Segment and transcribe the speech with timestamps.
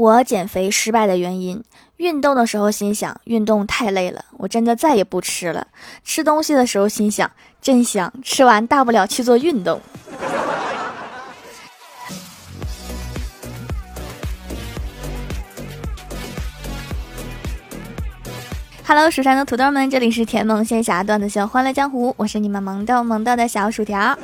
[0.00, 1.62] 我减肥失败的原因：
[1.98, 5.66] 运动的时候心想运动太累了，我真的再也不吃了；
[6.02, 7.30] 吃东西的时候心想
[7.60, 9.78] 真香，吃完大不了去做运动。
[18.86, 24.18] Hello，蜀山的土豆们，这里是甜萌仙侠段子秀《欢乐江湖》，我是你们萌豆萌豆的小薯条。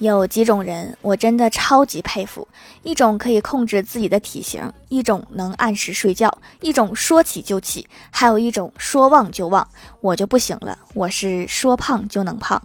[0.00, 2.48] 有几种人，我真的超级佩服：
[2.82, 9.68] 一种可以控制自己的体型，一种能按时睡觉，一种说起就起，还有一种说忘就忘。
[10.00, 12.60] 我就不行了，我是说胖就能胖。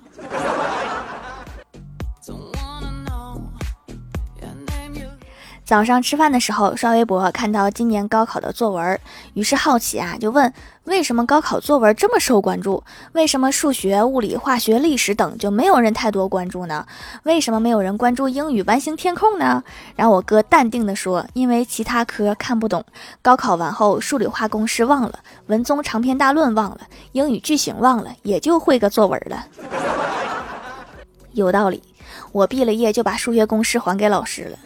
[5.66, 9.00] 早上吃饭的时候刷微博，看到今年高考的作文，
[9.34, 12.84] 于是好奇啊，就问为什么高考作文这么受关注？
[13.14, 16.86] 为什么数学、物理、化学、历史等就没有人太多关注呢？
[17.24, 19.64] 为什么没有人关注英语完形填空呢？
[19.96, 22.86] 然后我哥淡定的说，因为其他科看不懂，
[23.24, 26.82] 高考完后数理化公式忘了，文综长篇大论忘了，
[27.14, 29.48] 英语句型忘了，也就会个作文了。
[31.32, 31.82] 有道理，
[32.32, 34.60] 我毕了业就把数学公式还给老师了。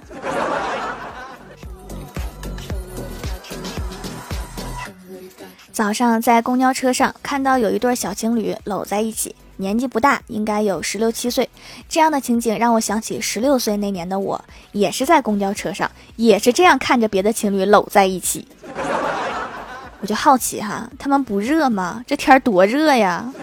[5.79, 11.49] 早上在公交车上看到有一对小情侣搂在一起，年纪不大，应该有十六七岁。
[11.87, 18.45] 这样的情景让我想起十六岁那年的我，也是在公交车上，也是这样看着别的情侣搂在一起。
[20.01, 22.03] 我就好奇哈，他们不热吗？
[22.05, 23.33] 这天多热呀！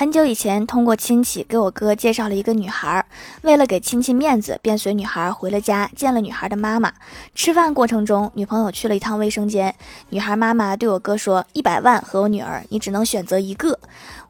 [0.00, 3.04] 很久以前，通过亲戚给我哥介绍了一个女孩，
[3.42, 6.90] 为了给亲戚面子，便随女孩回了家，见了女孩的妈妈。
[7.34, 9.74] 吃饭过程中，女朋友去了一趟卫生间，
[10.08, 13.78] 女孩妈妈对我哥说：“一百万和我女儿，你只能选择一个。”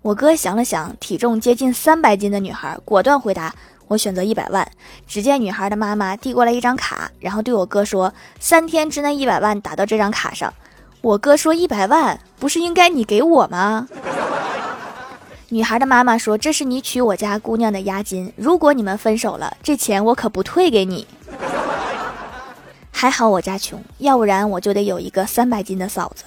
[0.02, 3.54] 我哥想了想，体重接近三百斤的女孩，果断回答
[3.86, 4.68] ：“我选择一百万。”
[5.06, 10.52] 只见女孩的妈妈递过来一张卡，然后对我哥说：“三天之内一百万打到这张卡上。”
[11.00, 13.86] 我哥说：“一百万不是应该你给我吗？”
[15.53, 21.05] 女孩的妈妈说：“这是你娶我家姑娘的押金，如果你们分手了，这钱我可不退给你。”
[22.93, 26.22] 还好我家穷，要不然我就得有一个三百斤的嫂子。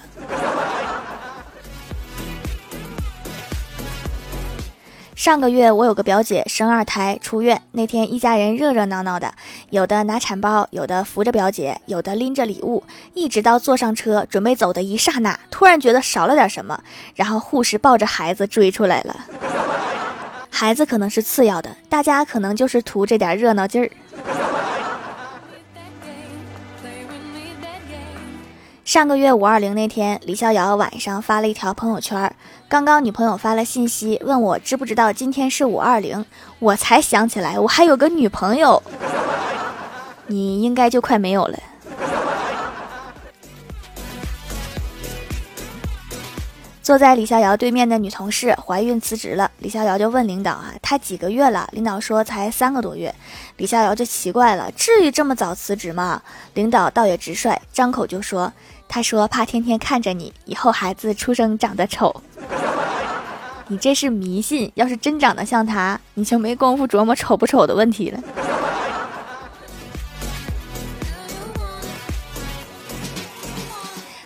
[5.24, 9.34] 上个月我有个表姐生二胎出院，那天一家人热热闹闹的，
[9.70, 16.78] 有的拿产包，有的扶着表姐，有的拎着礼物，一直到坐上车准备走的一刹那，突然觉得少了点什么，
[17.16, 19.16] 然后护士抱着孩子追出来了。
[20.50, 23.90] 孩子可能是次要的，大家可能就是图这点热闹劲儿。
[28.94, 32.32] 上个月五二零那天，李逍遥晚上发了一条朋友圈。
[32.70, 36.24] 刚刚女朋友发了信息问我知不知道今天是五二零，
[36.60, 38.84] 我才想起来我还有个女朋友。
[40.28, 41.58] 你应该就快没有了。
[46.84, 51.68] 坐在李逍遥对面的女同事怀孕辞职了，李逍遥就问领导啊，她几个月了？
[51.72, 53.16] 领导说才三个多月。
[53.58, 56.22] 李逍遥就奇怪了，至于这么早辞职吗？
[56.54, 58.52] 领导倒也直率，张口就说，
[58.94, 62.16] 他说怕天天看着你，以后孩子出生长得丑。
[63.68, 68.20] 你这是迷信，要是真长得像他，你就没工夫琢磨丑不丑的问题了。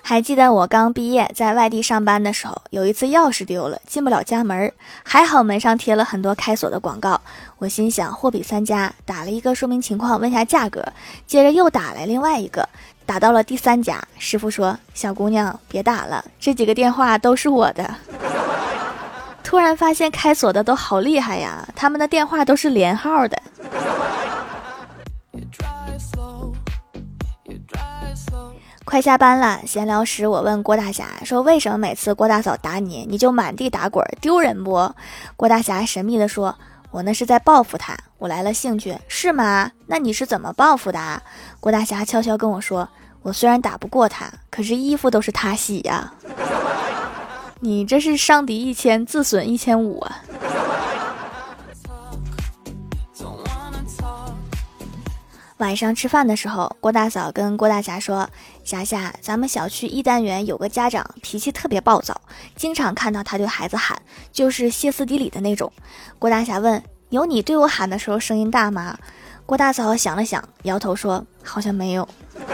[0.09, 4.72] 还记得我刚毕业在外地上班的时候，有一次钥匙丢了，进不了家门，
[5.03, 7.19] 还好门上贴了很多开锁的广告。
[7.57, 10.81] 我心想货比三家，打了一个说明情况，问下价格，
[11.25, 12.69] 接着又打来另外一个，
[13.06, 17.94] 打到了第三家，师傅说：“小姑娘别打了，这几个电话都是我的。
[19.44, 23.38] ”突然发现开锁的都好厉害呀，他们的电话都是连号的。
[28.88, 34.94] 快下班了，闲聊时我问郭大侠说：“为什么每次郭大嫂打你，你就满地打滚，丢人不？”
[35.36, 36.56] 郭大侠神秘的说
[36.90, 39.69] ：“我那是在报复他，我来了兴趣，是吗？
[39.88, 41.22] 那你是怎么报复的？”
[41.60, 42.88] 郭大侠悄悄跟我说
[43.24, 46.13] ：“我虽然打不过他，可是衣服都是他洗呀。
[47.60, 50.24] 你这是伤敌一千，自损一千五啊！”
[55.57, 58.30] 晚上吃饭的时候，郭大嫂跟郭大侠说
[58.63, 62.21] ：“霞霞，咱们小区一单元有个家长脾气特别暴躁，
[62.56, 64.00] 经常看到他对孩子喊，
[64.31, 65.74] 就是歇斯底里的那种。”
[66.19, 68.95] 郭大侠问：“有你对我喊的时候声音大吗？”
[69.48, 72.07] 郭大嫂想了想，摇头说：“好像没有。”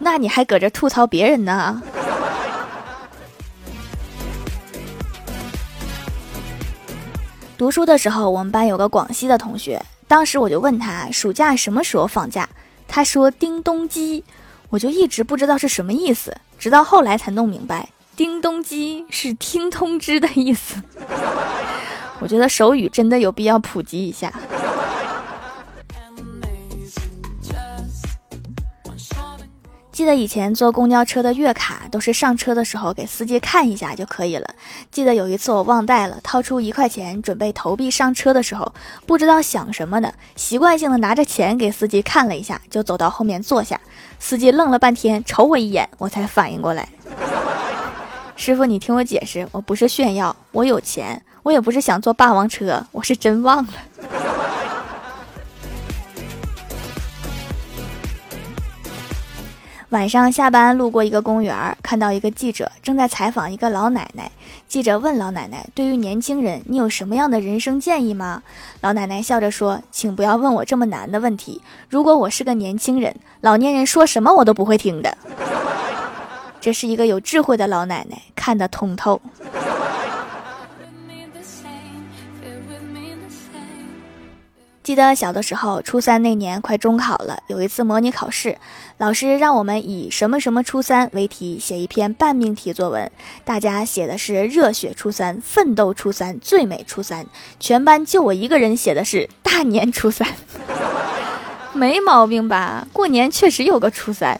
[0.00, 1.80] 那你还搁这吐槽别人呢？
[7.56, 9.80] 读书的时候，我们班有个广西的同学，
[10.14, 12.48] 当时我就问他暑假什么时候放假，
[12.86, 14.22] 他说叮咚鸡，
[14.70, 20.80] 我就一直不知道是什么意思，直到后来才弄明白，叮咚鸡是听通知的意思。
[22.20, 24.32] 我觉得手语真的有必要普及一下。
[29.94, 34.54] 记得以前坐公交车的月卡都是上车的时候给司机看一下就可以了。
[34.90, 38.74] 记得有一次我忘带了，掏出一块钱准备投币上车的时候，
[39.06, 43.80] 不知道想什么呢，习惯性的拿着钱给司机看了一下，就走到后面坐下。
[44.18, 46.88] 司机愣了半天，瞅我一眼，我才反应过来。
[48.34, 53.72] 师傅，你听我解释，我不是炫耀，我有钱，我也不是想坐霸王车，我是真忘了。
[59.94, 64.28] 晚上下班路过一个公园，看到一个记者正在采访一个老奶奶。
[64.66, 68.42] 记者问老奶奶：“对于年轻人，你有什么样的人生建议吗？”
[68.82, 71.62] 老奶奶笑着说：“请不要问我这么难的问题。
[71.88, 75.16] 如果我是个年轻人，老年人说什么我都不会听的。”
[76.60, 79.20] 这是一个有智慧的老奶奶，看得通透。
[84.84, 88.58] 记得小的时候，初三那年快中考了，有一次模拟考试，
[88.98, 93.10] 老师让我们以“什么什么初三”为题写一篇半命题作文。
[93.46, 97.24] 大家写的是“热血初三”“奋斗初三”“最美初三”，
[97.58, 100.28] 全班就我一个人写的是“大年初三”。
[101.72, 102.86] 没毛病吧？
[102.92, 104.38] 过年确实有个初三。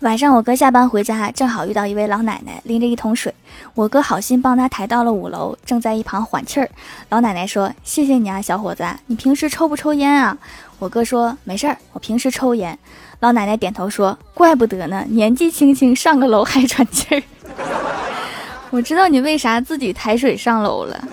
[0.00, 3.34] 晚上我哥下班回家，正好遇到一位老奶奶拎着一桶水，
[3.74, 6.70] 我哥好心帮他抬到了五楼，正在一旁缓气儿。
[7.08, 10.38] 老奶奶说：“谢谢你啊，小伙子，你平时抽不抽烟啊？”
[10.78, 12.78] 我哥说：“没事儿，我平时抽烟。”
[13.18, 17.22] 老奶奶点头说：“怪不得呢，年纪轻轻上个楼还喘气儿。
[18.70, 21.04] 我知道你为啥自己抬水上楼了。”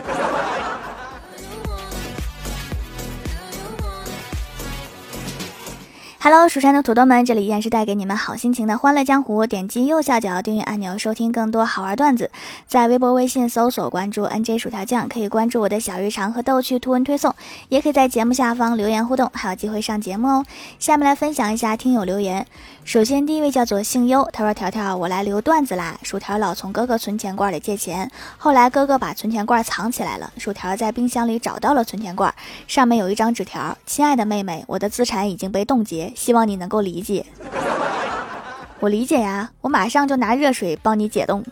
[6.23, 9.47] 哈喽，蜀山的土豆们，这里依然是带给你们好心情的欢乐江湖。
[9.47, 12.29] 点击右下角订阅按钮，收听更多好玩段子。
[12.67, 17.33] 在微博、微信搜索关注 NJ 薯条酱，可以关注我的小日常和逗趣图文推送，
[17.69, 20.45] 也可以在节目下方留言互动，还有机会上节目哦。
[20.77, 22.45] 下面来分享一下听友留言。
[22.83, 25.97] 首先，第一位叫做姓优，他说：“条条，我来留段子啦。
[26.03, 30.31] 薯条老从哥哥存钱罐里借钱，后来哥哥把存钱罐藏起来了。
[30.37, 32.31] 薯条在冰箱里找到了存钱罐，
[32.67, 37.25] 上面有一张纸条：亲爱的妹妹，我的资产已经被冻结，希望你能够理解。
[38.79, 41.43] 我理解呀，我马上就拿热水帮你解冻。”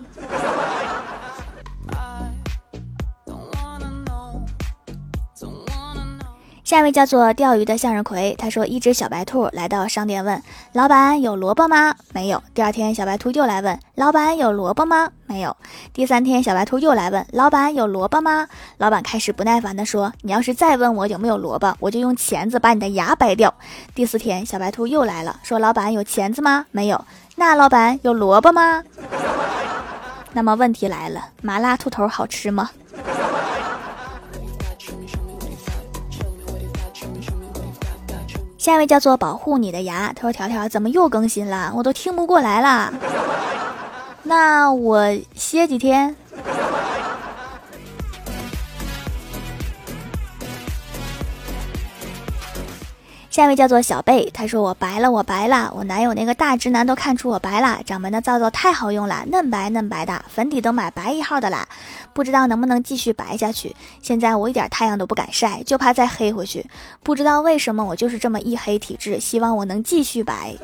[6.70, 10.40] 下一位叫做钓鱼的向日葵，他说：“一只小白兔来到商店，问
[10.74, 11.96] 老板有萝卜吗？
[12.14, 12.44] 没有。
[12.54, 15.10] 第二天，小白兔又来问老板有萝卜吗？
[15.26, 15.58] 没有。
[15.94, 18.48] 第三天，小白兔又来问老板有萝卜吗？
[18.78, 23.52] 老板开始不耐烦地说：你要是再问我有没有萝卜，我就用钳子把你的牙掰掉。
[23.96, 26.68] 第四天，小白兔又来了，说老板有钳子吗？
[26.70, 27.04] 没有。
[27.38, 28.84] 那老板有萝卜吗？
[30.34, 32.70] 那么问题来了，麻辣兔头好吃吗？”
[38.60, 41.72] 下一位叫做保护你的牙，他说：“条条怎么又更新了？
[41.74, 42.94] 我都听不过来了。
[44.24, 46.14] 那我歇几天。”
[53.30, 57.80] 下一位叫做小贝，他说：“我白了，我白了，我男友那个大直男都看出我白了。
[57.86, 61.68] 掌门的皂皂太好用了，嫩白嫩白的，粉底都买白一号的啦。
[62.12, 63.76] 不知道能不能继续白下去？
[64.02, 66.66] 现在我一点太阳都不敢晒，就怕再黑回去。
[67.04, 70.56] 不知道为什么我就是这么一黑体质，希望我能继续白。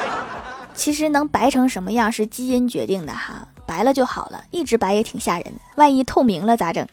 [0.74, 5.60] 其实能白成什么样是基因决定的哈，白了就好了，一直白也挺吓人的。
[5.76, 6.86] 万一透明了咋整？”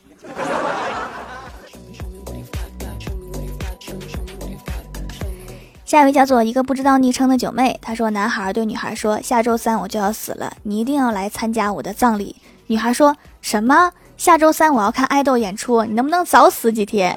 [5.85, 13.91] 下一位叫做一个不知道昵称的九妹，她说：“男孩对女孩说，下周三我就要死了，你一定要来参加我的葬礼。”女孩说什么？
[14.17, 17.15] 下周三我要看爱豆演出，你能不能早死几天？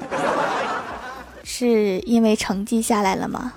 [1.42, 3.54] 是因为成绩下来了吗？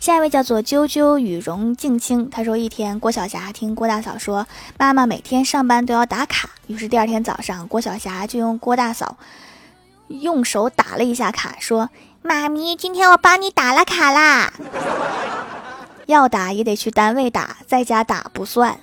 [0.00, 4.46] 下一位叫做啾啾羽绒静清，他说一天郭晓霞听郭大嫂说，
[4.78, 9.18] 妈妈每天上班都要打卡，于是第二天早上郭晓霞就用郭大嫂。
[10.08, 11.90] 用手打了一下卡，说
[12.22, 14.52] ：“妈咪，今天我帮你打了卡啦。
[16.06, 18.78] 要打也得去单位打，在家打不算。”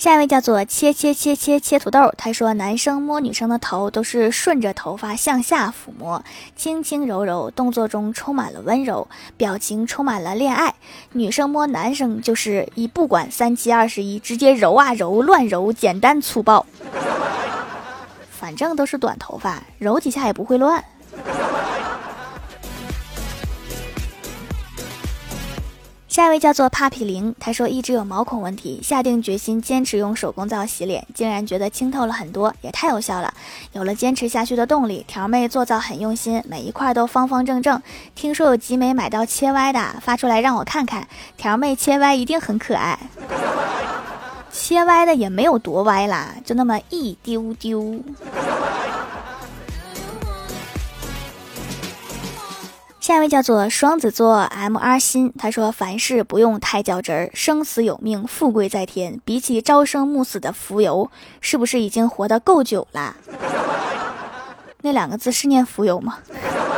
[0.00, 6.24] 下一位叫做切切切切切土豆，他说男生摸女生的头都是顺着头发向下抚摸，
[6.56, 10.70] 轻轻柔柔，动作中充满了温柔，表情充满了恋爱；
[11.12, 16.64] 女生摸男生就是一不管三七二十一，直接揉啊揉，乱揉，简单粗暴。
[18.30, 20.82] 反正都是短头发，揉几下也不会乱。
[26.10, 33.32] 下一位叫做帕皮灵，他说一直有毛孔问题，下定决心坚持用手工皂洗脸，竟然觉得清透了很多，也太有效了，
[33.74, 35.04] 有了坚持下去的动力。
[35.06, 37.80] 条妹做皂很用心，每一块都方方正正。
[38.16, 41.06] 听说有集美买到切歪的，发出来让我看看。
[41.36, 42.98] 条妹切歪一定很可爱，
[44.50, 48.02] 切歪的也没有多歪啦，就那么一丢丢。
[53.10, 59.20] 下一位叫做双子座 M R 心，他说：“凡事不用太较真儿，生死有命，富贵在天。
[59.24, 63.16] 比起朝生暮死的浮游，是不是已经活得够久了？”
[64.82, 66.18] 那两个字是念浮游吗？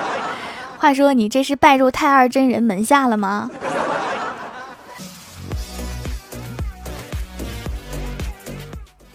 [0.80, 3.50] 话说你这是拜入太二真人门下了吗？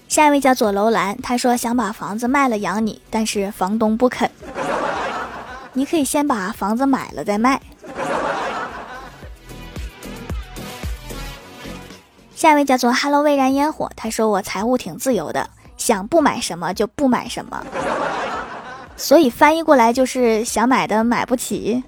[0.07, 4.29] 下一位叫做楼兰，他说想把房子卖了养你，但是房东不肯。
[5.77, 7.61] 你可以先把房子买了再卖。
[12.33, 17.63] 下一位叫做 “Hello 蔚然烟火”，他说我财务挺自由的，想不买什么就不买什么，
[18.97, 21.83] 所以翻译过来就是想买的买不起。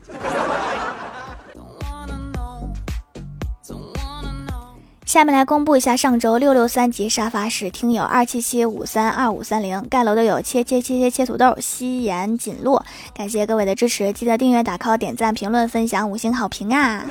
[5.09, 17.03] 下面来公布一下上周六六三级沙发是听友二七七五三二五三零盖楼的有切切切切切土豆夕颜锦落，感谢各位的支持，记得订阅、打 call、点赞、评论、分享、五星好评啊！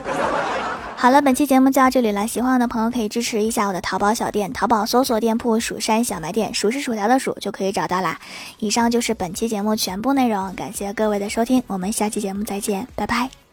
[0.95, 8.21] 好了，本期节目就到这里了，喜欢我的朋友可以支持一下我的淘宝小店，淘宝搜索店铺“蜀山小卖店”，数是薯条的数就可以找到啦。
[8.61, 13.48] 以上就是本期节目全部内容，感谢各位的收听，我们下期节目再见，拜拜。